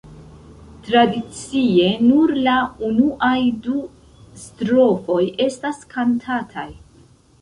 Tradicie, 0.85 1.83
nur 2.05 2.33
la 2.47 2.55
unuaj 2.87 3.35
du 3.67 3.75
strofoj 4.45 5.21
estas 5.47 5.85
kantataj. 5.93 6.67